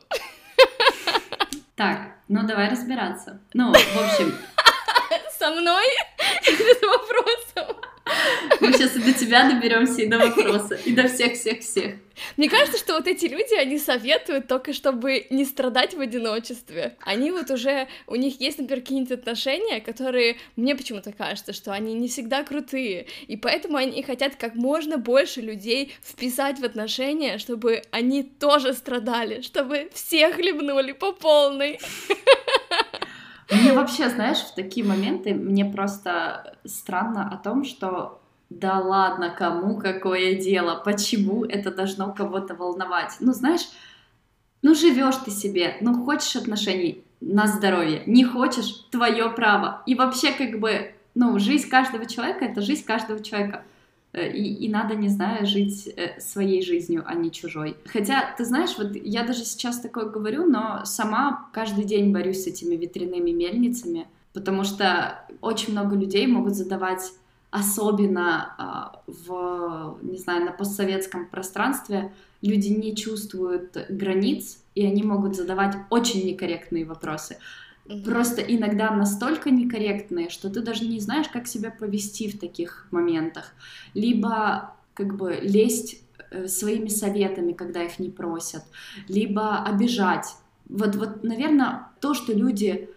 [1.81, 3.39] Так, ну давай разбираться.
[3.55, 4.37] Ну, в общем...
[5.39, 5.83] Со мной?
[6.45, 7.75] Без вопросов.
[8.59, 11.95] Мы сейчас и до тебя доберемся, и до вопроса, и до всех-всех-всех.
[12.37, 16.95] Мне кажется, что вот эти люди, они советуют только, чтобы не страдать в одиночестве.
[17.01, 21.93] Они вот уже, у них есть, например, какие-нибудь отношения, которые, мне почему-то кажется, что они
[21.93, 27.81] не всегда крутые, и поэтому они хотят как можно больше людей вписать в отношения, чтобы
[27.91, 31.79] они тоже страдали, чтобы все хлебнули по полной.
[33.51, 39.77] Мне вообще, знаешь, в такие моменты мне просто странно о том, что да ладно, кому
[39.77, 43.15] какое дело, почему это должно кого-то волновать.
[43.19, 43.67] Ну, знаешь,
[44.61, 49.83] ну живешь ты себе, ну хочешь отношений на здоровье, не хочешь, твое право.
[49.85, 53.63] И вообще как бы, ну, жизнь каждого человека— это жизнь каждого человека.
[54.13, 57.77] Э, и, и надо, не знаю, жить э, своей жизнью, а не чужой.
[57.85, 62.47] Хотя, ты знаешь, вот я даже сейчас такое говорю, но сама каждый день борюсь с
[62.47, 67.11] этими ветряными мельницами, потому что очень много людей могут задавать
[67.51, 75.35] особенно а, в, не знаю, на постсоветском пространстве люди не чувствуют границ, и они могут
[75.35, 77.37] задавать очень некорректные вопросы.
[78.03, 83.53] Просто иногда настолько некорректные, что ты даже не знаешь, как себя повести в таких моментах.
[83.93, 86.01] Либо как бы лезть
[86.31, 88.63] э, своими советами, когда их не просят,
[89.07, 90.35] либо обижать.
[90.67, 92.89] Вот, вот, наверное, то, что люди,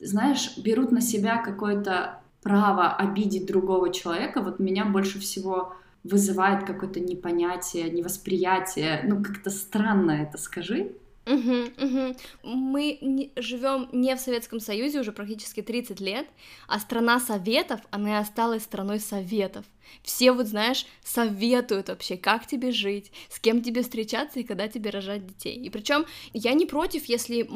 [0.00, 7.00] знаешь, берут на себя какое-то право обидеть другого человека, вот меня больше всего вызывает какое-то
[7.00, 9.02] непонятие, невосприятие.
[9.04, 10.92] Ну, как-то странно это скажи.
[11.28, 12.16] Угу, угу.
[12.42, 16.26] Мы живем не в Советском Союзе уже практически 30 лет,
[16.66, 19.66] а страна Советов, она и осталась страной Советов.
[20.02, 24.90] Все вот, знаешь, советуют вообще, как тебе жить, с кем тебе встречаться и когда тебе
[24.90, 25.56] рожать детей.
[25.56, 27.48] И причем я не против, если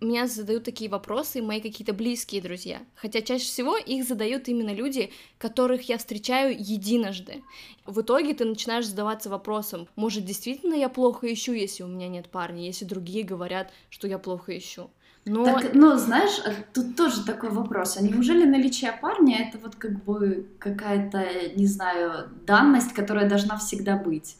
[0.00, 2.82] меня задают такие вопросы мои какие-то близкие друзья.
[2.94, 7.42] Хотя чаще всего их задают именно люди, которых я встречаю единожды.
[7.86, 12.28] В итоге ты начинаешь задаваться вопросом, может, действительно я плохо ищу, если у меня нет
[12.28, 14.90] парня, если другие говорят, что я плохо ищу.
[15.26, 15.44] Но...
[15.44, 17.96] Так, ну, знаешь, э, тут тоже такой вопрос.
[17.96, 23.96] А неужели наличие парня это вот как бы какая-то, не знаю, данность, которая должна всегда
[23.96, 24.36] быть?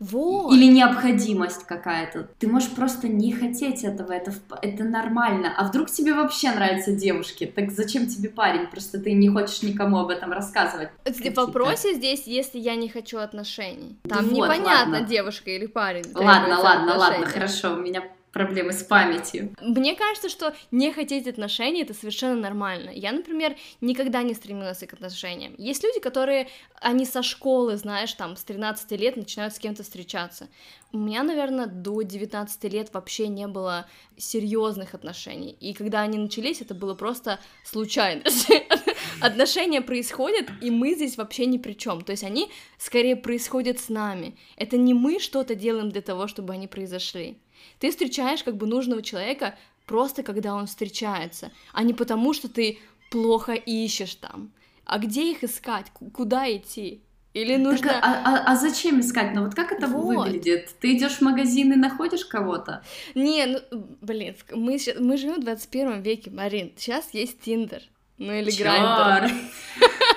[0.00, 0.52] Вот.
[0.52, 2.28] Или необходимость какая-то.
[2.38, 4.32] Ты можешь просто не хотеть этого, это,
[4.62, 5.52] это нормально.
[5.56, 7.44] А вдруг тебе вообще нравятся девушки?
[7.44, 8.66] Так зачем тебе парень?
[8.68, 10.88] Просто ты не хочешь никому об этом рассказывать.
[11.04, 13.98] В вопросе здесь, если я не хочу отношений.
[14.08, 15.06] Там вот, непонятно, ладно.
[15.06, 16.04] девушка или парень.
[16.14, 17.74] Ладно, ладно, ладно, хорошо.
[17.74, 19.54] У меня проблемы с памятью.
[19.60, 22.90] Мне кажется, что не хотеть отношений это совершенно нормально.
[22.90, 25.54] Я, например, никогда не стремилась к отношениям.
[25.58, 26.48] Есть люди, которые,
[26.80, 30.48] они со школы, знаешь, там, с 13 лет начинают с кем-то встречаться.
[30.92, 35.56] У меня, наверное, до 19 лет вообще не было серьезных отношений.
[35.60, 38.48] И когда они начались, это было просто случайность.
[39.20, 42.02] Отношения происходят, и мы здесь вообще ни при чем.
[42.02, 44.36] То есть они скорее происходят с нами.
[44.56, 47.38] Это не мы что-то делаем для того, чтобы они произошли.
[47.78, 52.78] Ты встречаешь как бы нужного человека просто когда он встречается, а не потому, что ты
[53.10, 54.52] плохо ищешь там.
[54.84, 55.86] А где их искать?
[56.12, 57.02] Куда идти?
[57.34, 57.88] Или нужно...
[57.88, 59.34] Так, а, а, а зачем искать?
[59.34, 60.04] Ну вот как это вот.
[60.04, 60.74] выглядит?
[60.80, 62.84] Ты идешь в магазин и находишь кого-то?
[63.14, 63.58] Не, ну,
[64.02, 66.72] блин, мы, мы живем в 21 веке, Марин.
[66.76, 67.82] Сейчас есть Tinder.
[68.18, 69.30] Ну или Grindr.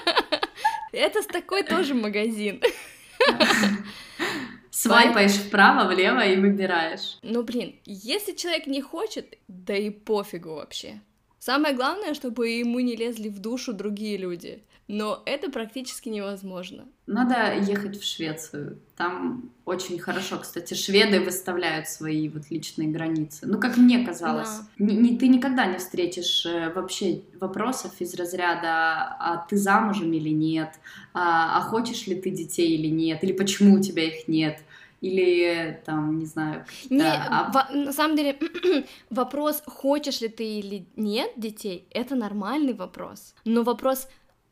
[0.91, 2.61] Это такой тоже магазин.
[4.75, 7.17] Свайпаешь вправо, влево и выбираешь.
[7.21, 10.99] Ну, блин, если человек не хочет, да и пофигу вообще.
[11.39, 16.85] Самое главное, чтобы ему не лезли в душу другие люди но это практически невозможно.
[17.07, 18.79] Надо ехать в Швецию.
[18.95, 23.47] Там очень хорошо, кстати, шведы выставляют свои вот личные границы.
[23.47, 24.59] Ну, как мне казалось.
[24.77, 24.85] Да.
[24.85, 30.29] Не, не, ты никогда не встретишь э, вообще вопросов из разряда «а ты замужем или
[30.29, 30.69] нет?»,
[31.13, 34.59] «а, а хочешь ли ты детей или нет?», или «почему у тебя их нет?»,
[35.01, 36.65] или там, не знаю.
[36.89, 37.51] Не, а...
[37.51, 38.37] в, на самом деле
[39.09, 43.35] вопрос, хочешь ли ты или нет детей, это нормальный вопрос.
[43.45, 44.07] Но вопрос,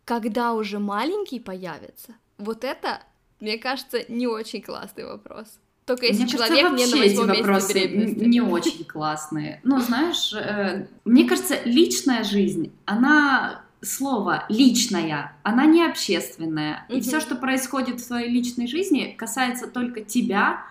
[0.06, 3.02] когда уже маленький появится, вот это,
[3.39, 5.48] мне кажется, не очень классный вопрос.
[5.86, 8.24] Только если мне человек кажется, не на месяце беременности.
[8.24, 9.60] Не очень классные.
[9.63, 16.86] Ну, знаешь, э, мне кажется, личная жизнь, она слово личная, она не общественная.
[16.89, 20.63] И все, что происходит в твоей личной жизни, касается только тебя,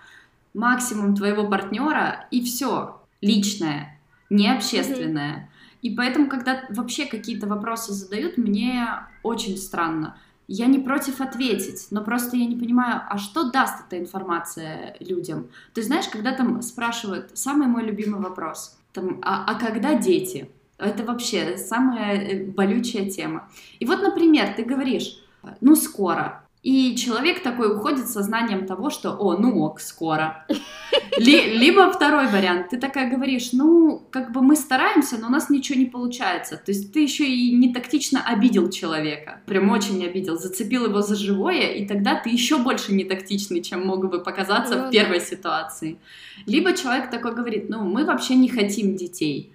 [0.55, 3.99] максимум твоего партнера, и все личное,
[4.31, 5.49] не общественное.
[5.83, 8.87] И поэтому, когда вообще какие-то вопросы задают, мне
[9.21, 10.17] очень странно.
[10.47, 15.49] Я не против ответить, но просто я не понимаю, а что даст эта информация людям?
[15.73, 20.49] Ты знаешь, когда там спрашивают, самый мой любимый вопрос, там, а, а когда дети?
[20.77, 23.49] Это вообще самая э, болючая тема.
[23.79, 25.19] И вот, например, ты говоришь,
[25.61, 30.45] ну скоро, и человек такой уходит с сознанием того, что, о, ну ок, скоро.
[31.17, 35.79] Либо второй вариант, ты такая говоришь, ну, как бы мы стараемся, но у нас ничего
[35.79, 36.57] не получается.
[36.57, 41.15] То есть ты еще и не тактично обидел человека, прям очень обидел, зацепил его за
[41.15, 45.19] живое, и тогда ты еще больше не тактичный, чем мог бы показаться ну, в первой
[45.19, 45.25] да.
[45.25, 45.97] ситуации.
[46.45, 49.53] Либо человек такой говорит, ну, мы вообще не хотим детей.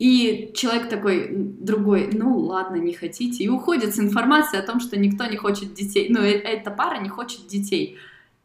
[0.00, 4.98] И человек такой, другой, ну ладно, не хотите, и уходит с информацией о том, что
[4.98, 7.98] никто не хочет детей, ну э, эта пара не хочет детей.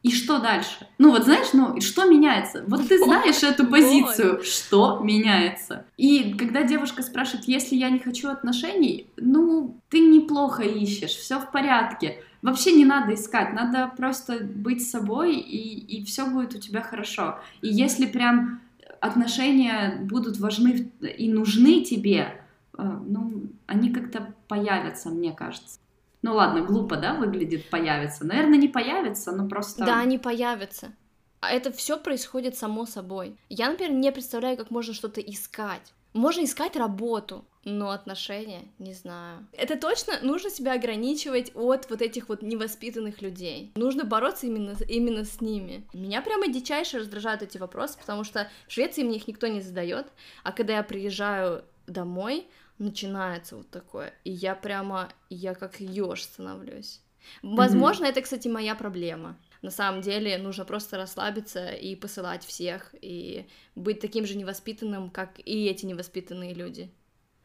[0.06, 0.88] И что дальше?
[1.00, 2.64] Ну вот знаешь, ну что меняется?
[2.68, 5.88] Вот ты знаешь эту позицию, что меняется.
[5.98, 11.52] И когда девушка спрашивает, если я не хочу отношений, ну ты неплохо ищешь, все в
[11.52, 12.22] порядке.
[12.44, 17.40] Вообще не надо искать, надо просто быть собой, и, и все будет у тебя хорошо.
[17.64, 18.62] И если прям
[19.02, 22.44] отношения будут важны и нужны тебе,
[22.78, 25.80] э, ну, они как-то появятся, мне кажется.
[26.26, 28.26] Ну ладно, глупо, да, выглядит появится.
[28.26, 29.86] Наверное, не появится, но просто...
[29.86, 30.92] Да, они появятся.
[31.40, 33.38] А это все происходит само собой.
[33.48, 35.94] Я, например, не представляю, как можно что-то искать.
[36.14, 39.46] Можно искать работу, но отношения, не знаю.
[39.52, 43.72] Это точно нужно себя ограничивать от вот этих вот невоспитанных людей.
[43.76, 45.86] Нужно бороться именно, именно с ними.
[45.94, 50.08] Меня прямо дичайше раздражают эти вопросы, потому что в Швеции мне их никто не задает,
[50.42, 57.02] а когда я приезжаю домой, начинается вот такое, и я прямо, я как еж становлюсь.
[57.42, 58.10] Возможно, mm-hmm.
[58.10, 59.38] это, кстати, моя проблема.
[59.62, 65.40] На самом деле нужно просто расслабиться и посылать всех, и быть таким же невоспитанным, как
[65.40, 66.92] и эти невоспитанные люди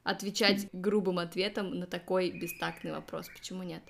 [0.02, 3.28] отвечать грубым ответом на такой бестактный вопрос.
[3.28, 3.82] Почему нет?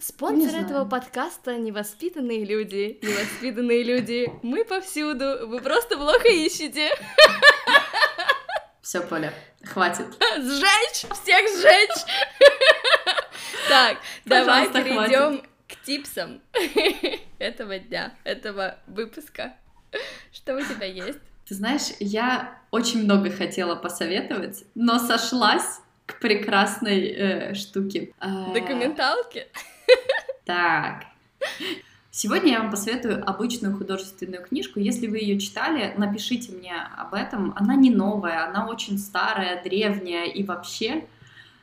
[0.00, 2.98] Спонсор не этого подкаста невоспитанные люди.
[3.02, 4.30] Невоспитанные люди.
[4.42, 5.46] Мы повсюду.
[5.46, 6.90] Вы просто плохо ищете.
[8.90, 10.06] Все, Поля, хватит.
[10.38, 11.06] Сжечь!
[11.22, 12.04] Всех сжечь!
[13.68, 16.42] Так, давай перейдем к типсам
[17.38, 19.54] этого дня, этого выпуска.
[20.32, 21.20] Что у тебя есть?
[21.46, 28.12] Ты знаешь, я очень много хотела посоветовать, но сошлась к прекрасной э, штуке.
[28.18, 29.46] А, Документалки?
[30.44, 31.04] Так.
[32.12, 34.80] Сегодня я вам посоветую обычную художественную книжку.
[34.80, 37.52] Если вы ее читали, напишите мне об этом.
[37.56, 41.06] Она не новая, она очень старая, древняя и вообще,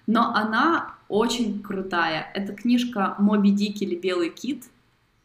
[0.07, 2.31] но она очень крутая.
[2.33, 4.63] Это книжка «Моби Дик» или «Белый кит»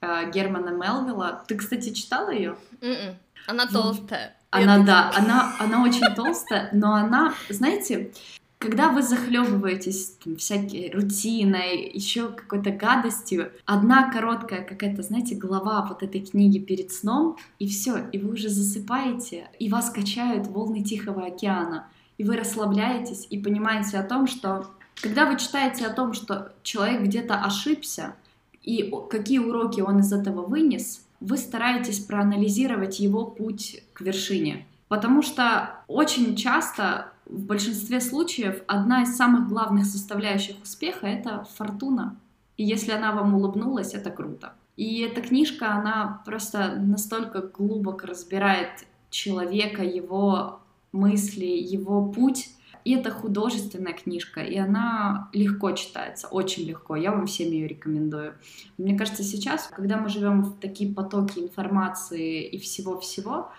[0.00, 1.44] э, Германа Мелвилла.
[1.46, 2.56] Ты, кстати, читала ее?
[2.80, 3.16] М-м.
[3.46, 4.36] Она толстая.
[4.50, 8.12] Она, да, она, она очень толстая, но она, знаете,
[8.62, 16.04] когда вы захлебываетесь там, всякой рутиной, еще какой-то гадостью, одна короткая какая-то, знаете, глава вот
[16.04, 21.26] этой книги перед сном, и все, и вы уже засыпаете, и вас качают волны Тихого
[21.26, 24.70] океана, и вы расслабляетесь и понимаете о том, что
[25.02, 28.14] когда вы читаете о том, что человек где-то ошибся,
[28.62, 34.66] и какие уроки он из этого вынес, вы стараетесь проанализировать его путь к вершине.
[34.92, 42.16] Потому что очень часто, в большинстве случаев, одна из самых главных составляющих успеха— это фортуна.
[42.58, 44.52] И если она вам улыбнулась, это круто.
[44.76, 50.60] И эта книжка, она просто настолько глубоко разбирает человека, его
[50.92, 52.50] мысли, его путь,
[52.84, 56.96] и это художественная книжка, и она легко читается, очень легко.
[56.96, 58.34] Я вам всем ее рекомендую.
[58.76, 63.50] Мне кажется, сейчас, когда мы живем в такие потоки информации и всего-всего,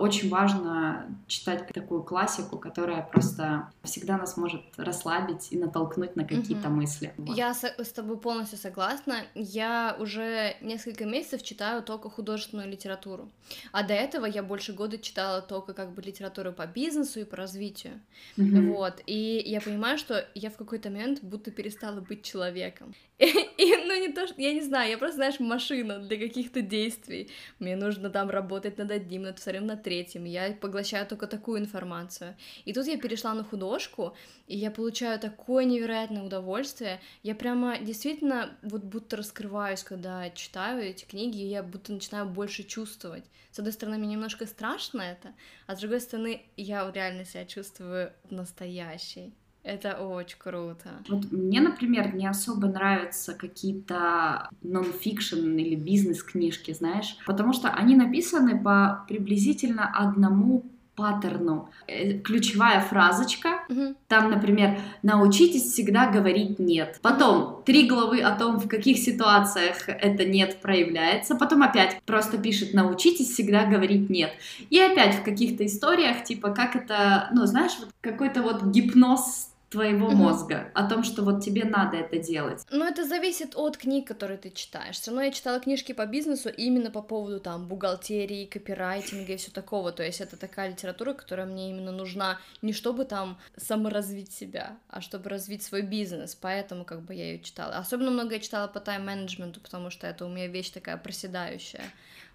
[0.00, 6.68] очень важно читать такую классику, которая просто всегда нас может расслабить и натолкнуть на какие-то
[6.68, 6.76] угу.
[6.76, 7.14] мысли.
[7.18, 9.16] Я с, с тобой полностью согласна.
[9.34, 13.28] Я уже несколько месяцев читаю только художественную литературу,
[13.72, 17.36] а до этого я больше года читала только как бы литературу по бизнесу и по
[17.36, 18.00] развитию.
[18.36, 18.74] Угу.
[18.74, 22.94] Вот, и я понимаю, что я в какой-то момент будто перестала быть человеком.
[23.18, 27.30] И, ну, не то, что, я не знаю, я просто, знаешь, машина для каких-то действий.
[27.58, 30.24] Мне нужно там работать над одним, над вторым, над третьим.
[30.24, 32.36] Я поглощаю только такую информацию.
[32.64, 37.00] И тут я перешла на художку, и я получаю такое невероятное удовольствие.
[37.22, 42.64] Я прямо действительно вот будто раскрываюсь, когда читаю эти книги, и я будто начинаю больше
[42.64, 43.24] чувствовать.
[43.50, 45.32] С одной стороны, мне немножко страшно это,
[45.66, 49.32] а с другой стороны, я реально себя чувствую настоящей.
[49.64, 50.90] Это очень круто.
[51.08, 58.62] Вот мне, например, не особо нравятся какие-то нон-фикшн или бизнес-книжки, знаешь, потому что они написаны
[58.62, 60.64] по приблизительно одному
[60.96, 61.70] паттерну.
[61.88, 63.96] Э, ключевая фразочка, Мгм.
[64.06, 67.00] там, например, научитесь всегда говорить нет.
[67.02, 71.34] Потом три главы о том, в каких ситуациях это нет проявляется.
[71.34, 74.30] Потом опять просто пишет научитесь всегда говорить нет.
[74.70, 80.06] И опять в каких-то историях, типа, как это, ну, знаешь, вот какой-то вот гипноз твоего
[80.06, 80.16] Мгм.
[80.18, 82.62] мозга о том, что вот тебе надо это делать.
[82.70, 84.94] Ну, это зависит от книг, которые ты читаешь.
[84.96, 89.50] Все равно я читала книжки по бизнесу именно по поводу там бухгалтерии, копирайтинга и все
[89.50, 89.90] такого.
[89.90, 95.00] То есть это такая литература, которая мне именно нужна не чтобы там саморазвить себя, а
[95.00, 96.36] чтобы развить свой бизнес.
[96.36, 97.76] Поэтому как бы я ее читала.
[97.76, 101.84] Особенно много я читала по тайм-менеджменту, потому что это у меня вещь такая проседающая.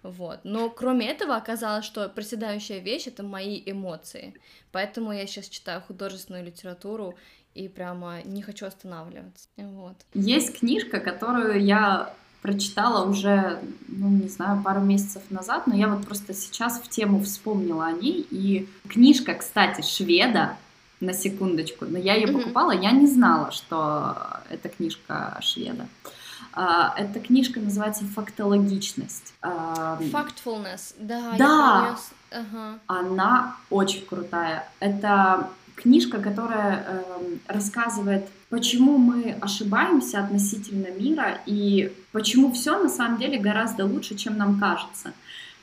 [0.02, 0.40] Вот.
[0.44, 4.34] Но кроме этого оказалось, что проседающая вещь это мои эмоции.
[4.72, 7.14] Поэтому я сейчас читаю художественную литературу
[7.54, 9.48] и прямо не хочу останавливаться.
[9.56, 9.96] Вот.
[10.14, 16.06] Есть книжка, которую я прочитала уже, ну, не знаю, пару месяцев назад, но я вот
[16.06, 18.26] просто сейчас в тему вспомнила о ней.
[18.30, 20.56] И книжка, кстати, шведа,
[21.00, 24.16] на секундочку, но я ее покупала, я не знала, что
[24.50, 25.88] это книжка шведа.
[26.04, 26.10] А,
[26.52, 29.34] Эта книжка называется «Фактологичность».
[29.42, 31.32] А, Factfulness, да.
[31.32, 31.96] я Да.
[32.30, 32.78] Ага.
[32.86, 34.68] Она очень крутая.
[34.78, 43.18] Это книжка, которая эм, рассказывает, почему мы ошибаемся относительно мира и почему все на самом
[43.18, 45.12] деле гораздо лучше, чем нам кажется.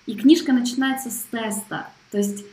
[0.06, 1.88] И книжка начинается с теста.
[2.12, 2.46] То есть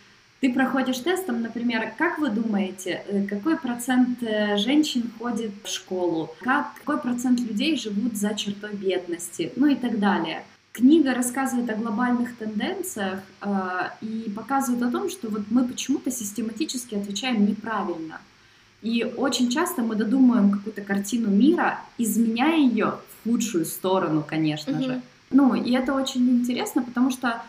[0.45, 6.34] ты проходишь тестом, например, как вы думаете, э, какой процент э, женщин ходит в школу,
[6.42, 10.45] как, какой процент людей живут за чертой бедности, ну и так далее.
[10.72, 13.49] Книга рассказывает о глобальных тенденциях э,
[14.03, 18.20] и показывает о том, что вот мы почему-то систематически отвечаем неправильно.
[18.82, 24.82] И очень часто мы додумываем какую-то картину мира, изменяя ее в худшую сторону, конечно Мгм.
[24.82, 25.01] же.
[25.30, 27.40] Ну, и это очень интересно, потому что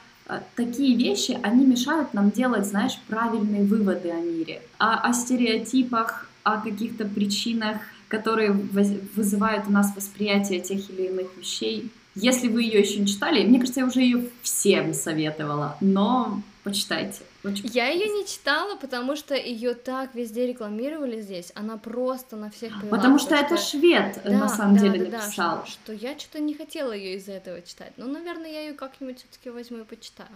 [0.55, 6.61] такие вещи, они мешают нам делать, знаешь, правильные выводы о мире, о, о стереотипах, о
[6.61, 11.91] каких-то причинах, которые вызывают у нас восприятие тех или иных вещей.
[12.15, 17.21] Если вы ее еще не читали, мне кажется, я уже ее всем советовала, но почитайте.
[17.45, 21.51] Очень Я ее не читала, потому что ее так везде рекламировали здесь.
[21.55, 22.91] Она просто на всех появлялась.
[22.99, 25.65] Потому что это швед э, Да, на самом да, деле да, да, написал.
[25.65, 27.93] что, что я что-то не хотела ее из-за этого читать.
[27.97, 30.29] Ну, наверное, я ее как-нибудь все-таки возьму и почитаю.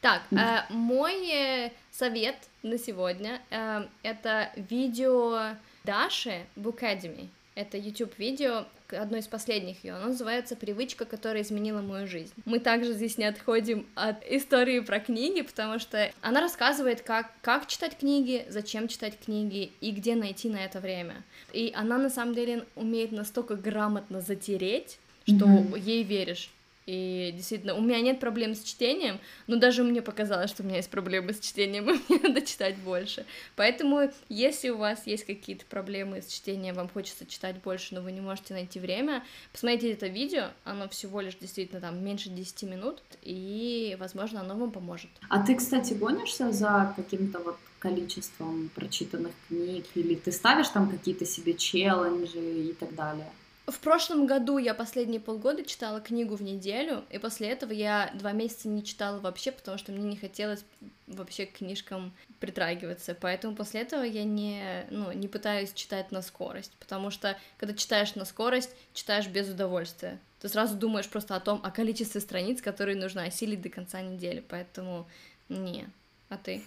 [0.00, 0.36] Так, э,
[0.70, 7.28] мой э, совет на сегодня э, это видео Даши Букадеми.
[7.54, 9.94] Это YouTube-видео, к- одно из последних ее.
[9.94, 12.32] Оно называется «Привычка, которая изменила мою жизнь».
[12.44, 17.66] Мы также здесь не отходим от истории про книги, потому что она рассказывает, как, как
[17.66, 21.22] читать книги, зачем читать книги и где найти на это время.
[21.52, 25.74] И она на самом деле умеет настолько грамотно затереть, что Мгм.
[25.74, 26.50] ей веришь.
[26.88, 30.76] И действительно, у меня нет проблем с чтением, но даже мне показалось, что у меня
[30.76, 33.26] есть проблемы с чтением, и мне надо читать больше.
[33.56, 38.12] Поэтому, если у вас есть какие-то проблемы с чтением, вам хочется читать больше, но вы
[38.12, 39.22] не можете найти время,
[39.52, 44.70] посмотрите это видео, оно всего лишь действительно там меньше 10 минут, и, возможно, оно вам
[44.70, 45.10] поможет.
[45.28, 51.26] А ты, кстати, гонишься за каким-то вот количеством прочитанных книг, или ты ставишь там какие-то
[51.26, 53.28] себе челленджи и так далее?
[53.68, 58.32] В прошлом году я последние полгода читала книгу в неделю, и после этого я два
[58.32, 60.64] месяца не читала вообще, потому что мне не хотелось
[61.06, 63.14] вообще к книжкам притрагиваться.
[63.14, 68.14] Поэтому после этого я не, ну, не пытаюсь читать на скорость, потому что когда читаешь
[68.14, 70.18] на скорость, читаешь без удовольствия.
[70.40, 74.42] Ты сразу думаешь просто о том, о количестве страниц, которые нужно осилить до конца недели,
[74.48, 75.06] поэтому
[75.50, 75.86] не.
[76.30, 76.62] А ты?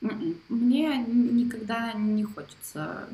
[0.00, 0.40] М-м.
[0.48, 3.06] Мне никогда не хочется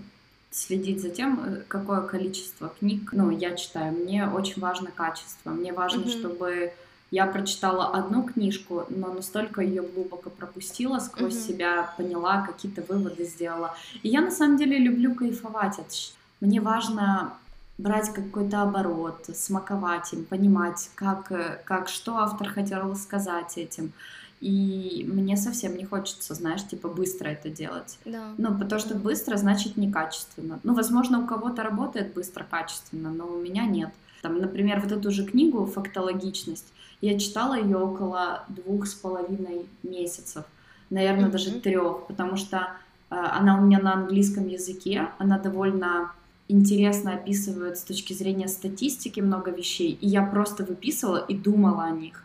[0.53, 3.93] следить за тем, э, какое количество книг, ну, я читаю.
[3.93, 5.51] Мне очень важно качество.
[5.51, 6.11] Мне важно, Мгм.
[6.11, 6.73] чтобы
[7.11, 11.43] я прочитала одну книжку, но настолько ее глубоко пропустила сквозь Мгм.
[11.43, 13.75] себя, поняла, какие-то выводы сделала.
[14.03, 15.93] И я на самом деле люблю кайфовать от
[16.41, 17.35] Мне важно
[17.79, 23.93] брать какой-то оборот, смаковать им, понимать, как, э, как что автор хотел сказать этим.
[24.41, 27.99] И мне совсем не хочется, знаешь, типа быстро это делать.
[28.05, 28.33] Да.
[28.39, 30.59] Ну, потому что быстро значит некачественно.
[30.65, 33.91] Ну, возможно, у кого-то работает быстро качественно, но у меня нет.
[34.21, 40.45] Там, например, вот эту же книгу «Фактологичность», я читала ее около двух с половиной месяцев,
[40.91, 41.33] наверное, Мгм.
[41.33, 42.69] даже трех, потому что
[43.11, 46.13] э, она у меня на английском языке, она довольно
[46.49, 51.91] интересно описывает с точки зрения статистики много вещей, и я просто выписывала и думала о
[51.91, 52.25] них.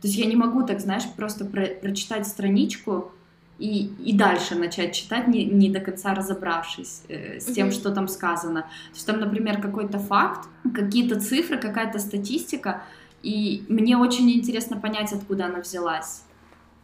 [0.00, 3.10] То есть я не могу так, знаешь, просто про- прочитать страничку
[3.58, 7.74] и, и дальше начать читать, не, не до конца разобравшись э, с тем, Мгм.
[7.76, 8.62] что там сказано.
[8.62, 12.82] То есть там, например, какой-то факт, какие-то цифры, какая-то статистика,
[13.22, 16.22] и мне очень интересно понять, откуда она взялась.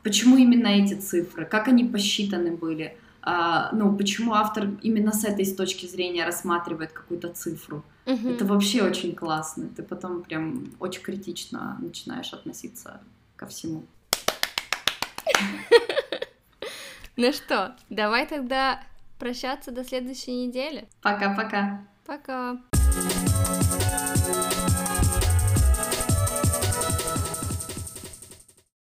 [0.03, 5.55] почему именно эти цифры, как они посчитаны были, ну, почему автор именно с этой с
[5.55, 7.85] точки зрения рассматривает какую-то цифру.
[8.07, 8.29] Мгм.
[8.31, 9.69] Это вообще очень классно.
[9.69, 13.01] Ты потом прям очень критично начинаешь относиться
[13.37, 13.85] ко всему.
[17.15, 18.83] Ну что, давай тогда
[19.19, 20.89] прощаться до следующей недели.
[21.03, 21.85] Пока-пока.
[22.07, 22.57] Пока.